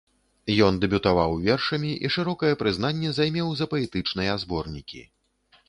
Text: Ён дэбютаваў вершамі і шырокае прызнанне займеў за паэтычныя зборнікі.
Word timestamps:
Ён 0.67 0.79
дэбютаваў 0.85 1.35
вершамі 1.43 1.91
і 2.09 2.11
шырокае 2.17 2.51
прызнанне 2.63 3.13
займеў 3.21 3.53
за 3.63 3.71
паэтычныя 3.77 4.33
зборнікі. 4.45 5.01